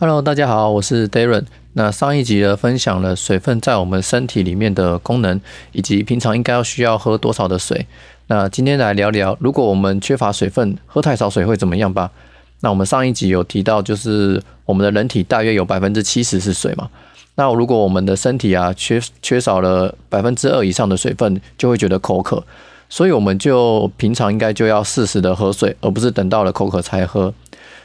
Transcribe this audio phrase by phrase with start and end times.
[0.00, 1.44] Hello，大家好，我是 Darren。
[1.72, 5.40] 那上一集呢，分享了水分在我们身体里面的功能，
[5.72, 7.84] 以及平常应该要需要喝多少的水。
[8.28, 12.12] 那今天来聊聊，如果我们缺乏水分，喝太少水会怎么样吧？
[12.60, 16.88] 那我们上一集有提到，就是我们的人体大约有百分之七十是水嘛。
[17.34, 22.44] 那如果我们的身体啊缺缺少了百分之二以上的水分，就会觉得口渴。
[22.88, 27.34] 所以我们就平常应该就要适时的喝水，而不是等到了口渴才喝。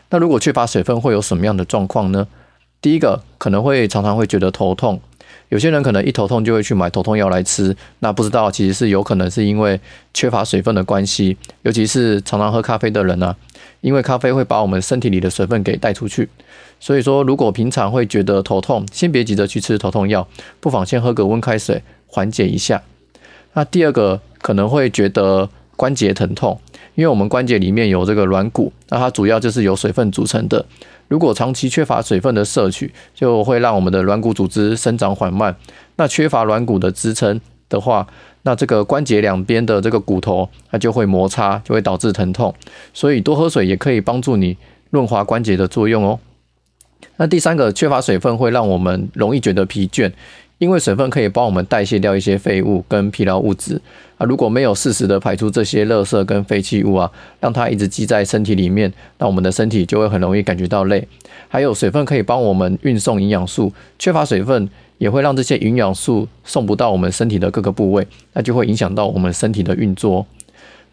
[0.09, 2.27] 那如果缺乏水分会有什么样的状况呢？
[2.81, 4.99] 第一个可能会常常会觉得头痛，
[5.47, 9.79] 有些人可能一头痛就会去买头痛药来吃，那不知道其实是有可能是因为
[10.13, 13.33] 缺乏水分的关系，尤其是常常喝咖啡的人呢，
[13.79, 16.27] 因为咖啡会把我们身体里的水分给带出去，
[16.77, 20.27] 所以说如果平常会觉得头痛，先别急着去吃头痛药，
[20.59, 22.83] 不妨先喝个温开水缓解一下。
[23.53, 26.59] 那第二个可能会觉得关节疼痛。
[26.95, 30.63] 因为我们关节里面有这个软骨，那它主要就是由水分组成的。
[31.07, 35.55] 如果长期缺乏水分的摄取，就会让我们的软骨组织生长缓慢。
[35.95, 38.07] 那缺乏软骨的支撑的话，
[38.43, 42.53] 那这个关节两边的这个骨头它就会摩擦，就会导致疼痛。
[42.93, 44.57] 所以多喝水也可以帮助你
[44.91, 46.19] 润滑关节的作用哦。
[47.17, 50.11] 那第三个，缺乏水分会让我们容易觉得疲倦。
[50.59, 53.81] 因为水分可以帮我们代谢掉一些废物跟疲劳物质
[54.17, 61.05] 啊，如果没有适时的排出这些垃圾跟废弃物啊，让它一直积在身体里面，那我们的身体就会很容易感觉到累。
[61.49, 70.25] 还有水分可以帮我们运送营养素，缺乏水分也会让这些营养素送不到我们身体的各个部位，那就会影响到我们身体的运作。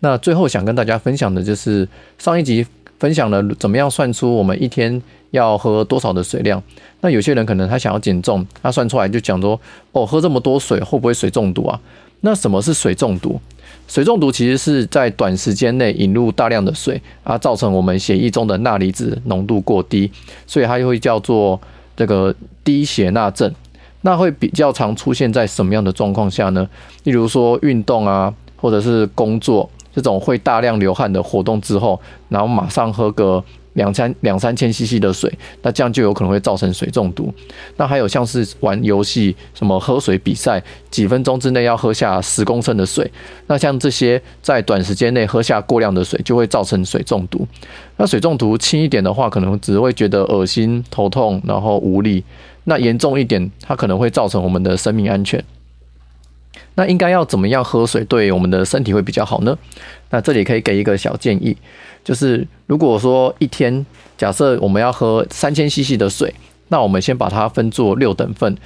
[0.01, 1.87] 那最后想跟大家分享的就是
[2.19, 2.67] 上一集
[3.01, 5.03] 分享了怎么样算出我们一天。
[5.33, 6.61] 要喝多少的水量？
[7.03, 9.61] 那有些人可能他想要减重，他算出来就讲说，
[9.93, 11.81] 哦，喝这么多水会不会水中毒啊？
[12.23, 13.41] 那什么是水中毒？
[13.87, 20.11] 水中毒其实是在短时间内引入大量的水，啊，造成我们血液中的钠离子浓度过低，
[20.49, 21.61] 所以它又会叫做
[21.97, 22.35] 这个
[22.65, 23.55] 低血钠症。
[24.01, 26.69] 那会比较常出现在什么样的状况下呢？
[27.05, 33.43] 例如说运动啊，或者是工作这种会大量流汗的活动之后，然后马上喝个。
[33.75, 37.33] 两三两三千 CC 的水，那这样就有可能会造成水中毒。
[37.77, 43.09] 那还有像是玩游戏，什么喝水比赛，几分钟之内要喝下十公升的水，
[43.47, 47.47] 那像这些在短时间内喝下过量的水，就会造成水中毒。
[47.97, 52.21] 那水中毒轻一点的话，可能只会觉得恶心、头痛，然后无力；
[52.65, 55.43] 那严重一点，它可能会造成我们的生命安全。
[56.81, 59.55] 那应该要怎么样喝水对我们的身体会比较好呢？
[60.09, 61.55] 那这里可以给一个小建议，
[62.03, 63.85] 就是如果说一天
[64.17, 66.33] 假设我们要喝三千 CC 的水，
[66.69, 68.57] 那我们先把它分作六等份，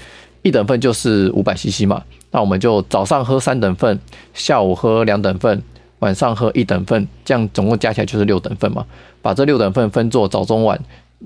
[0.43, 3.99] 一等份就是五百 CC 嘛，那我们就早上喝三等份，
[4.33, 5.61] 下午喝两等份，
[5.99, 8.87] 晚上喝一等份，这样总共加起来就是六等份嘛，
[9.21, 10.81] 把这六等份分作早中晚。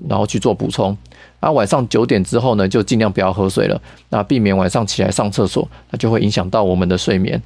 [0.07, 0.95] 然后去做补充，
[1.41, 7.41] 那晚上九点之后呢，就尽量不要喝水了，那避免晚上起来上厕所，那就会影响到我们的睡眠。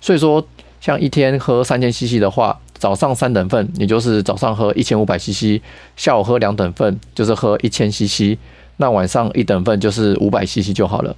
[0.00, 0.42] 所以说，
[0.80, 5.60] 像一天喝三千 CC 的话，早上三等份，也就是早上喝一千五百 CC，
[5.96, 8.38] 下午喝两等份，就是喝一千 CC，
[8.78, 11.14] 那晚上一等份就是五百 CC 就好了。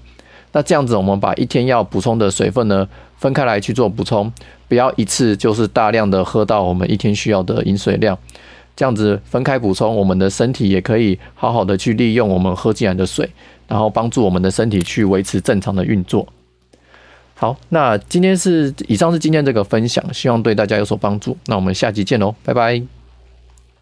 [0.52, 4.30] 那这样子，我们把一天要补充的水分呢，分开来去做补充，
[4.68, 8.18] 不要一次就是大量的喝到我们一天需要的饮水量。
[8.74, 13.28] 这样子分开补充，我们的身体也可以好好的去利用我们喝进来的水，
[13.68, 16.26] 然后帮助我们的身体去维持正常的运作。
[17.34, 21.36] 好，那今天是以上是今天这个分享，希望对大家有所帮助。
[21.46, 23.01] 那我们下集见喽，拜拜。